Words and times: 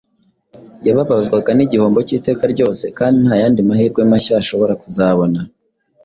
yazababazwa 0.85 1.51
n’igihombo 1.53 1.99
cy’iteka 2.07 2.43
ryose 2.53 2.85
kandi 2.97 3.17
nta 3.25 3.35
yandi 3.41 3.59
mahirwe 3.67 4.01
mashya 4.11 4.33
ashobora 4.41 4.73
kuzabona. 4.81 5.39